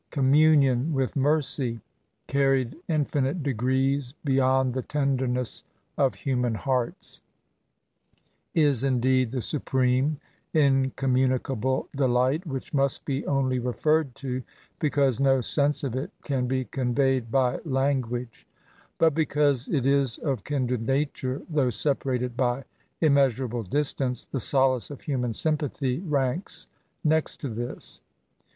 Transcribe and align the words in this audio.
Communion 0.09 0.93
with 0.93 1.13
^ 1.13 1.15
Mercy, 1.15 1.79
cauried 2.27 2.73
infinite 2.87 3.43
degrees 3.43 4.15
Beyond 4.25 4.73
the 4.73 4.81
tenderaeas 4.81 5.63
of 5.95 6.15
human 6.15 6.55
hearts," 6.55 7.21
is^ 8.55 8.83
indeed^ 8.83 9.29
the 9.29 9.37
supreme^ 9.45 10.15
incommunicable 10.55 11.87
delight 11.95 12.47
which 12.47 12.73
must 12.73 13.05
be 13.05 13.23
only 13.27 13.59
referred 13.59 14.15
to^ 14.15 14.41
because 14.79 15.19
no 15.19 15.39
sense 15.39 15.83
of 15.83 15.95
it 15.95 16.09
can 16.23 16.47
be 16.47 16.65
conveyed 16.65 17.29
by 17.29 17.59
language; 17.63 18.47
but, 18.97 19.13
becaxise 19.13 19.69
i^ 19.69 19.85
is 19.85 20.17
of 20.17 20.43
kindred 20.43 20.81
nature, 20.81 21.43
though 21.47 21.69
separated 21.69 22.35
by 22.35 22.63
immea 23.03 23.29
surable 23.29 23.69
distance, 23.69 24.25
the 24.25 24.39
solace 24.39 24.89
of 24.89 25.01
human 25.01 25.31
sympathy 25.31 25.99
ranks 25.99 26.67
next 27.03 27.37
to 27.37 27.49
this. 27.49 28.01